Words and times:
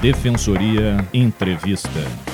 Defensoria 0.00 1.04
Entrevista. 1.12 2.27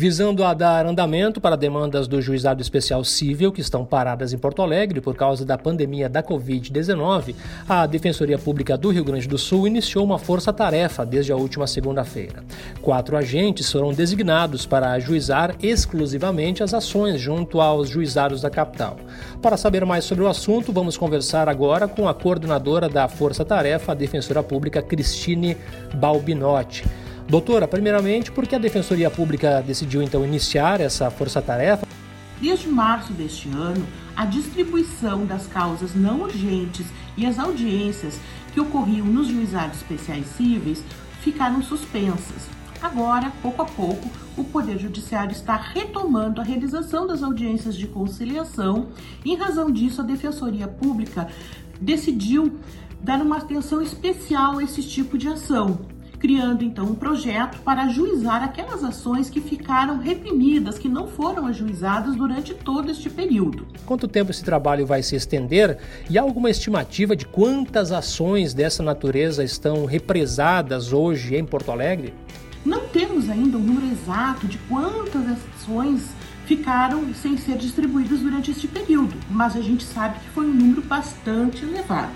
Visando 0.00 0.42
a 0.44 0.54
dar 0.54 0.86
andamento 0.86 1.42
para 1.42 1.58
demandas 1.58 2.08
do 2.08 2.22
Juizado 2.22 2.62
Especial 2.62 3.04
Civil, 3.04 3.52
que 3.52 3.60
estão 3.60 3.84
paradas 3.84 4.32
em 4.32 4.38
Porto 4.38 4.62
Alegre 4.62 4.98
por 4.98 5.14
causa 5.14 5.44
da 5.44 5.58
pandemia 5.58 6.08
da 6.08 6.22
Covid-19, 6.22 7.34
a 7.68 7.84
Defensoria 7.84 8.38
Pública 8.38 8.78
do 8.78 8.88
Rio 8.88 9.04
Grande 9.04 9.28
do 9.28 9.36
Sul 9.36 9.66
iniciou 9.66 10.02
uma 10.02 10.18
força-tarefa 10.18 11.04
desde 11.04 11.32
a 11.32 11.36
última 11.36 11.66
segunda-feira. 11.66 12.42
Quatro 12.80 13.14
agentes 13.14 13.70
foram 13.70 13.92
designados 13.92 14.64
para 14.64 14.92
ajuizar 14.92 15.54
exclusivamente 15.62 16.62
as 16.62 16.72
ações 16.72 17.20
junto 17.20 17.60
aos 17.60 17.90
juizados 17.90 18.40
da 18.40 18.48
capital. 18.48 18.96
Para 19.42 19.58
saber 19.58 19.84
mais 19.84 20.06
sobre 20.06 20.24
o 20.24 20.28
assunto, 20.28 20.72
vamos 20.72 20.96
conversar 20.96 21.46
agora 21.46 21.86
com 21.86 22.08
a 22.08 22.14
coordenadora 22.14 22.88
da 22.88 23.06
Força-Tarefa, 23.06 23.92
a 23.92 23.94
Defensora 23.94 24.42
Pública 24.42 24.80
Cristine 24.80 25.58
Balbinotti. 25.92 26.84
Doutora, 27.30 27.68
primeiramente, 27.68 28.32
por 28.32 28.44
que 28.44 28.56
a 28.56 28.58
Defensoria 28.58 29.08
Pública 29.08 29.62
decidiu 29.64 30.02
então 30.02 30.26
iniciar 30.26 30.80
essa 30.80 31.12
força-tarefa? 31.12 31.86
Desde 32.40 32.66
março 32.66 33.12
deste 33.12 33.48
ano, 33.50 33.86
a 34.16 34.26
distribuição 34.26 35.24
das 35.24 35.46
causas 35.46 35.94
não 35.94 36.22
urgentes 36.22 36.86
e 37.16 37.24
as 37.24 37.38
audiências 37.38 38.18
que 38.52 38.60
ocorriam 38.60 39.06
nos 39.06 39.28
juizados 39.28 39.76
especiais 39.76 40.26
cíveis 40.36 40.82
ficaram 41.20 41.62
suspensas. 41.62 42.48
Agora, 42.82 43.30
pouco 43.40 43.62
a 43.62 43.66
pouco, 43.66 44.10
o 44.36 44.42
Poder 44.42 44.76
Judiciário 44.76 45.30
está 45.30 45.54
retomando 45.54 46.40
a 46.40 46.44
realização 46.44 47.06
das 47.06 47.22
audiências 47.22 47.76
de 47.76 47.86
conciliação. 47.86 48.88
Em 49.24 49.36
razão 49.36 49.70
disso, 49.70 50.00
a 50.00 50.04
Defensoria 50.04 50.66
Pública 50.66 51.28
decidiu 51.80 52.58
dar 53.00 53.22
uma 53.22 53.36
atenção 53.36 53.80
especial 53.80 54.58
a 54.58 54.64
esse 54.64 54.82
tipo 54.82 55.16
de 55.16 55.28
ação 55.28 55.78
criando 56.20 56.62
então 56.62 56.84
um 56.84 56.94
projeto 56.94 57.58
para 57.62 57.84
ajuizar 57.84 58.44
aquelas 58.44 58.84
ações 58.84 59.30
que 59.30 59.40
ficaram 59.40 59.98
reprimidas, 59.98 60.78
que 60.78 60.88
não 60.88 61.08
foram 61.08 61.46
ajuizadas 61.46 62.14
durante 62.14 62.54
todo 62.54 62.90
este 62.90 63.08
período. 63.08 63.66
Quanto 63.86 64.06
tempo 64.06 64.30
esse 64.30 64.44
trabalho 64.44 64.86
vai 64.86 65.02
se 65.02 65.16
estender 65.16 65.78
e 66.08 66.18
há 66.18 66.22
alguma 66.22 66.50
estimativa 66.50 67.16
de 67.16 67.26
quantas 67.26 67.90
ações 67.90 68.52
dessa 68.52 68.82
natureza 68.82 69.42
estão 69.42 69.86
represadas 69.86 70.92
hoje 70.92 71.34
em 71.34 71.44
Porto 71.44 71.72
Alegre? 71.72 72.12
Não 72.64 72.86
temos 72.88 73.30
ainda 73.30 73.56
o 73.56 73.60
um 73.60 73.64
número 73.64 73.86
exato 73.90 74.46
de 74.46 74.58
quantas 74.58 75.22
ações 75.56 76.10
ficaram 76.44 77.14
sem 77.14 77.38
ser 77.38 77.56
distribuídas 77.56 78.20
durante 78.20 78.50
este 78.50 78.68
período, 78.68 79.14
mas 79.30 79.56
a 79.56 79.62
gente 79.62 79.84
sabe 79.84 80.18
que 80.18 80.28
foi 80.30 80.44
um 80.44 80.52
número 80.52 80.82
bastante 80.82 81.64
elevado. 81.64 82.10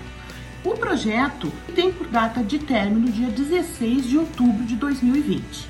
O 0.65 0.73
projeto 0.73 1.53
tem 1.75 1.93
por 1.93 2.07
data 2.07 2.43
de 2.43 2.57
término 2.57 3.11
dia 3.11 3.29
16 3.29 4.09
de 4.09 4.17
outubro 4.17 4.65
de 4.65 4.75
2020. 4.75 5.69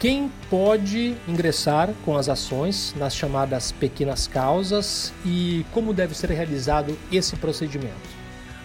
Quem 0.00 0.32
pode 0.48 1.14
ingressar 1.28 1.90
com 2.02 2.16
as 2.16 2.30
ações 2.30 2.94
nas 2.96 3.14
chamadas 3.14 3.72
pequenas 3.72 4.26
causas 4.26 5.12
e 5.22 5.66
como 5.70 5.92
deve 5.92 6.14
ser 6.16 6.30
realizado 6.30 6.98
esse 7.12 7.36
procedimento? 7.36 8.22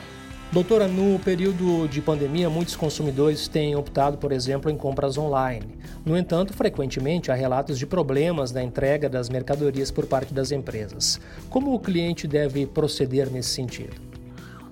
Doutora, 0.54 0.86
no 0.86 1.18
período 1.18 1.88
de 1.88 2.00
pandemia, 2.00 2.48
muitos 2.48 2.76
consumidores 2.76 3.48
têm 3.48 3.74
optado, 3.74 4.18
por 4.18 4.30
exemplo, 4.30 4.70
em 4.70 4.76
compras 4.76 5.18
online. 5.18 5.66
No 6.06 6.16
entanto, 6.16 6.52
frequentemente 6.52 7.32
há 7.32 7.34
relatos 7.34 7.76
de 7.76 7.84
problemas 7.84 8.52
na 8.52 8.62
entrega 8.62 9.08
das 9.08 9.28
mercadorias 9.28 9.90
por 9.90 10.06
parte 10.06 10.32
das 10.32 10.52
empresas. 10.52 11.20
Como 11.50 11.74
o 11.74 11.80
cliente 11.80 12.28
deve 12.28 12.66
proceder 12.68 13.28
nesse 13.32 13.48
sentido? 13.48 13.96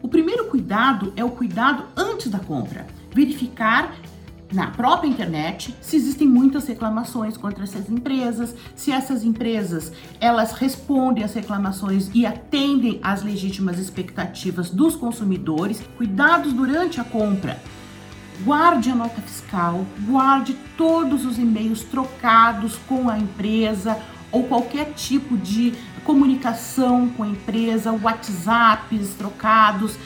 O 0.01 0.07
primeiro 0.07 0.45
cuidado 0.45 1.13
é 1.17 1.25
o 1.25 1.31
cuidado 1.31 1.87
antes 1.97 2.31
da 2.31 2.39
compra. 2.39 2.87
Verificar 3.13 3.97
na 4.53 4.67
própria 4.69 5.09
internet 5.09 5.75
se 5.81 5.97
existem 5.97 6.29
muitas 6.29 6.67
reclamações 6.67 7.37
contra 7.37 7.65
essas 7.65 7.89
empresas, 7.89 8.55
se 8.77 8.93
essas 8.93 9.25
empresas 9.25 9.93
elas 10.21 10.53
respondem 10.53 11.25
às 11.25 11.35
reclamações 11.35 12.11
e 12.13 12.27
atendem 12.27 13.01
às 13.03 13.23
legítimas 13.23 13.79
expectativas 13.79 14.71
dos 14.71 14.95
consumidores. 14.95 15.83
Cuidados 15.97 16.53
durante 16.53 17.01
a 17.01 17.05
compra. 17.05 17.61
Guarde 18.45 18.91
a 18.91 18.95
nota 18.95 19.21
fiscal, 19.21 19.87
guarde 20.01 20.57
todos 20.77 21.25
os 21.25 21.39
e-mails 21.39 21.83
trocados 21.85 22.77
com 22.89 23.09
a 23.09 23.19
empresa 23.19 23.99
ou 24.33 24.45
qualquer 24.45 24.93
tipo 24.95 25.37
de 25.37 25.75
comunicação 26.05 27.09
com 27.11 27.23
a 27.23 27.29
empresa, 27.29 27.93
WhatsApps 27.93 29.15
trocados 29.15 29.97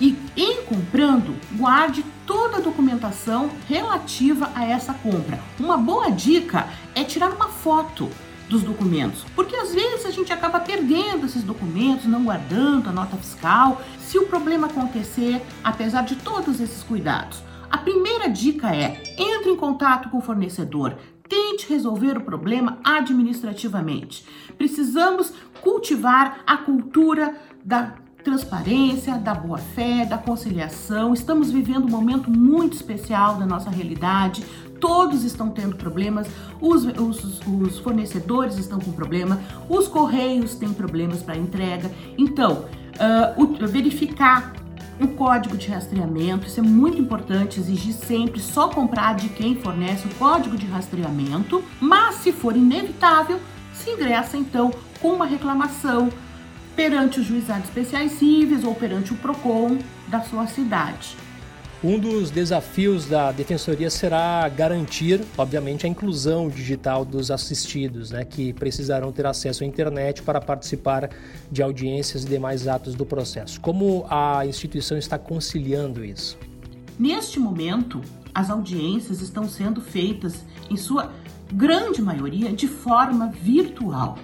e 0.00 0.16
em 0.36 0.62
comprando, 0.64 1.34
guarde 1.56 2.04
toda 2.28 2.58
a 2.58 2.60
documentação 2.60 3.50
relativa 3.66 4.52
a 4.54 4.62
essa 4.62 4.92
compra. 4.92 5.40
Uma 5.58 5.78
boa 5.78 6.10
dica 6.10 6.68
é 6.94 7.02
tirar 7.02 7.30
uma 7.30 7.48
foto 7.48 8.10
dos 8.50 8.62
documentos, 8.62 9.24
porque 9.34 9.56
às 9.56 9.74
vezes 9.74 10.04
a 10.04 10.10
gente 10.10 10.30
acaba 10.30 10.60
perdendo 10.60 11.24
esses 11.24 11.42
documentos, 11.42 12.04
não 12.04 12.24
guardando 12.24 12.88
a 12.88 12.92
nota 12.92 13.16
fiscal. 13.16 13.80
Se 13.98 14.18
o 14.18 14.26
problema 14.26 14.66
acontecer, 14.66 15.42
apesar 15.64 16.02
de 16.02 16.16
todos 16.16 16.60
esses 16.60 16.82
cuidados, 16.82 17.42
a 17.70 17.78
primeira 17.78 18.28
dica 18.28 18.74
é: 18.76 19.02
entre 19.16 19.50
em 19.50 19.56
contato 19.56 20.10
com 20.10 20.18
o 20.18 20.22
fornecedor, 20.22 20.96
tente 21.26 21.68
resolver 21.68 22.18
o 22.18 22.24
problema 22.24 22.78
administrativamente. 22.84 24.26
Precisamos 24.56 25.32
cultivar 25.62 26.40
a 26.46 26.58
cultura 26.58 27.36
da 27.64 27.94
transparência, 28.28 29.16
da 29.16 29.34
boa-fé, 29.34 30.04
da 30.04 30.18
conciliação. 30.18 31.14
Estamos 31.14 31.50
vivendo 31.50 31.86
um 31.86 31.90
momento 31.90 32.30
muito 32.30 32.74
especial 32.74 33.36
da 33.36 33.46
nossa 33.46 33.70
realidade. 33.70 34.44
Todos 34.78 35.24
estão 35.24 35.48
tendo 35.48 35.76
problemas, 35.76 36.28
os, 36.60 36.84
os, 36.84 37.40
os 37.46 37.78
fornecedores 37.78 38.58
estão 38.58 38.78
com 38.78 38.92
problema, 38.92 39.40
os 39.66 39.88
correios 39.88 40.54
têm 40.54 40.74
problemas 40.74 41.22
para 41.22 41.38
entrega. 41.38 41.90
Então, 42.18 42.66
uh, 42.96 43.66
verificar 43.66 44.52
o 45.00 45.08
código 45.08 45.56
de 45.56 45.68
rastreamento, 45.68 46.46
isso 46.46 46.60
é 46.60 46.62
muito 46.62 47.00
importante, 47.00 47.58
exigir 47.58 47.94
sempre 47.94 48.40
só 48.40 48.68
comprar 48.68 49.14
de 49.14 49.30
quem 49.30 49.56
fornece 49.56 50.06
o 50.06 50.14
código 50.16 50.56
de 50.56 50.66
rastreamento, 50.66 51.64
mas 51.80 52.16
se 52.16 52.30
for 52.30 52.54
inevitável, 52.54 53.40
se 53.72 53.90
ingressa 53.90 54.36
então 54.36 54.70
com 55.00 55.14
uma 55.14 55.24
reclamação 55.24 56.10
perante 56.78 57.18
os 57.18 57.26
juizados 57.26 57.64
especiais 57.64 58.12
cíveis 58.12 58.62
ou 58.62 58.72
perante 58.72 59.12
o 59.12 59.16
PROCON 59.16 59.78
da 60.06 60.20
sua 60.20 60.46
cidade. 60.46 61.16
Um 61.82 61.98
dos 61.98 62.30
desafios 62.30 63.06
da 63.06 63.32
defensoria 63.32 63.90
será 63.90 64.48
garantir, 64.48 65.20
obviamente, 65.36 65.86
a 65.86 65.88
inclusão 65.88 66.48
digital 66.48 67.04
dos 67.04 67.32
assistidos, 67.32 68.12
né, 68.12 68.24
que 68.24 68.52
precisarão 68.52 69.10
ter 69.10 69.26
acesso 69.26 69.64
à 69.64 69.66
internet 69.66 70.22
para 70.22 70.40
participar 70.40 71.10
de 71.50 71.64
audiências 71.64 72.22
e 72.22 72.28
demais 72.28 72.68
atos 72.68 72.94
do 72.94 73.04
processo. 73.04 73.60
Como 73.60 74.06
a 74.08 74.46
instituição 74.46 74.96
está 74.96 75.18
conciliando 75.18 76.04
isso? 76.04 76.38
Neste 76.96 77.40
momento, 77.40 78.00
as 78.32 78.50
audiências 78.50 79.20
estão 79.20 79.48
sendo 79.48 79.80
feitas, 79.80 80.44
em 80.70 80.76
sua 80.76 81.12
grande 81.52 82.00
maioria, 82.00 82.52
de 82.52 82.68
forma 82.68 83.32
virtual. 83.42 84.16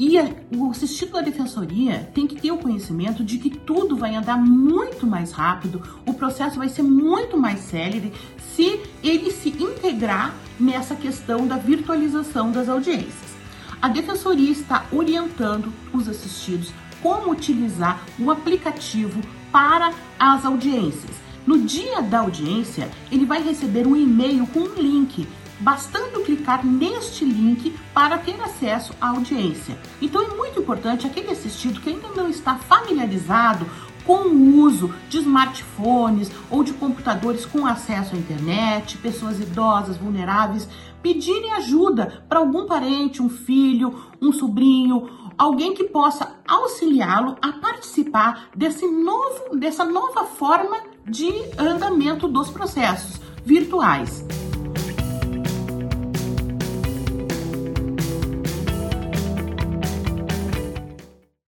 E 0.00 0.16
o 0.56 0.70
assistido 0.70 1.12
da 1.12 1.20
defensoria 1.20 2.10
tem 2.14 2.26
que 2.26 2.40
ter 2.40 2.50
o 2.50 2.56
conhecimento 2.56 3.22
de 3.22 3.36
que 3.36 3.50
tudo 3.50 3.94
vai 3.94 4.14
andar 4.14 4.38
muito 4.38 5.06
mais 5.06 5.30
rápido, 5.30 5.82
o 6.06 6.14
processo 6.14 6.56
vai 6.56 6.70
ser 6.70 6.82
muito 6.82 7.36
mais 7.36 7.60
célere 7.60 8.10
se 8.56 8.80
ele 9.04 9.30
se 9.30 9.50
integrar 9.50 10.34
nessa 10.58 10.94
questão 10.94 11.46
da 11.46 11.58
virtualização 11.58 12.50
das 12.50 12.66
audiências. 12.66 13.36
A 13.82 13.90
defensoria 13.90 14.50
está 14.50 14.86
orientando 14.90 15.70
os 15.92 16.08
assistidos 16.08 16.72
como 17.02 17.30
utilizar 17.32 18.02
o 18.18 18.30
aplicativo 18.30 19.20
para 19.52 19.92
as 20.18 20.46
audiências. 20.46 21.14
No 21.46 21.58
dia 21.58 22.00
da 22.00 22.20
audiência, 22.20 22.88
ele 23.12 23.26
vai 23.26 23.42
receber 23.42 23.86
um 23.86 23.94
e-mail 23.94 24.46
com 24.46 24.60
um 24.60 24.74
link 24.76 25.28
bastando 25.60 26.24
clicar 26.24 26.64
neste 26.64 27.24
link 27.24 27.76
para 27.94 28.18
ter 28.18 28.40
acesso 28.40 28.94
à 29.00 29.10
audiência. 29.10 29.78
Então 30.00 30.22
é 30.22 30.34
muito 30.34 30.60
importante 30.60 31.06
aquele 31.06 31.30
assistido 31.30 31.80
que 31.80 31.90
ainda 31.90 32.08
não 32.08 32.28
está 32.28 32.56
familiarizado 32.56 33.66
com 34.04 34.28
o 34.28 34.60
uso 34.60 34.92
de 35.08 35.18
smartphones 35.18 36.30
ou 36.50 36.64
de 36.64 36.72
computadores 36.72 37.44
com 37.44 37.66
acesso 37.66 38.14
à 38.14 38.18
internet, 38.18 38.98
pessoas 38.98 39.38
idosas, 39.38 39.96
vulneráveis, 39.96 40.68
pedirem 41.02 41.52
ajuda 41.52 42.24
para 42.28 42.38
algum 42.38 42.66
parente, 42.66 43.22
um 43.22 43.28
filho, 43.28 43.94
um 44.20 44.32
sobrinho, 44.32 45.08
alguém 45.36 45.74
que 45.74 45.84
possa 45.84 46.36
auxiliá-lo 46.46 47.36
a 47.40 47.52
participar 47.52 48.48
desse 48.54 48.86
novo, 48.86 49.56
dessa 49.56 49.84
nova 49.84 50.24
forma 50.24 50.76
de 51.06 51.30
andamento 51.58 52.28
dos 52.28 52.50
processos 52.50 53.20
virtuais. 53.44 54.24